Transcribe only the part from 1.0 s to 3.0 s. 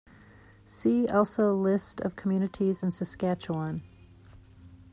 also List of communities in